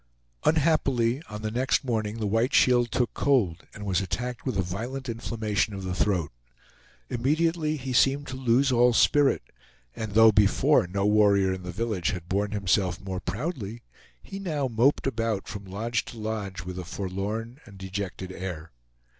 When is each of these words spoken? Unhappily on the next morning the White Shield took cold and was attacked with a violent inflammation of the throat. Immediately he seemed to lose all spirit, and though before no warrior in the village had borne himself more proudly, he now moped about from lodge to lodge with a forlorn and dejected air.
Unhappily 0.45 1.21
on 1.29 1.43
the 1.43 1.51
next 1.51 1.83
morning 1.83 2.17
the 2.17 2.25
White 2.25 2.55
Shield 2.55 2.89
took 2.91 3.13
cold 3.13 3.67
and 3.75 3.85
was 3.85 4.01
attacked 4.01 4.47
with 4.47 4.57
a 4.57 4.63
violent 4.63 5.07
inflammation 5.07 5.75
of 5.75 5.83
the 5.83 5.93
throat. 5.93 6.31
Immediately 7.11 7.77
he 7.77 7.93
seemed 7.93 8.25
to 8.29 8.35
lose 8.35 8.71
all 8.71 8.93
spirit, 8.93 9.43
and 9.95 10.13
though 10.15 10.31
before 10.31 10.87
no 10.87 11.05
warrior 11.05 11.53
in 11.53 11.61
the 11.61 11.71
village 11.71 12.09
had 12.09 12.27
borne 12.27 12.49
himself 12.49 12.99
more 12.99 13.19
proudly, 13.19 13.83
he 14.19 14.39
now 14.39 14.67
moped 14.67 15.05
about 15.05 15.47
from 15.47 15.65
lodge 15.65 16.03
to 16.05 16.17
lodge 16.17 16.63
with 16.63 16.79
a 16.79 16.83
forlorn 16.83 17.59
and 17.67 17.77
dejected 17.77 18.31
air. 18.31 18.71